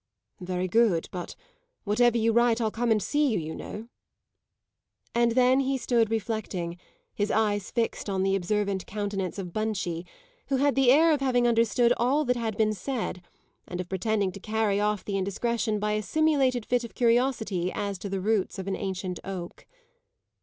[0.39, 1.35] "Very good; but
[1.83, 3.87] whatever you write I'll come and see you, you know."
[5.13, 6.79] And then he stood reflecting,
[7.13, 10.07] his eyes fixed on the observant countenance of Bunchie,
[10.47, 13.21] who had the air of having understood all that had been said
[13.67, 17.99] and of pretending to carry off the indiscretion by a simulated fit of curiosity as
[17.99, 19.67] to the roots of an ancient oak.